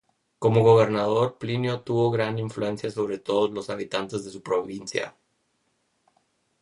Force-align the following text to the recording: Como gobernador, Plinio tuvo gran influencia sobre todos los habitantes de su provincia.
Como 0.39 0.63
gobernador, 0.63 1.37
Plinio 1.37 1.81
tuvo 1.81 2.09
gran 2.09 2.39
influencia 2.39 2.89
sobre 2.89 3.19
todos 3.19 3.51
los 3.51 3.69
habitantes 3.69 4.25
de 4.25 4.31
su 4.31 4.41
provincia. 4.41 5.15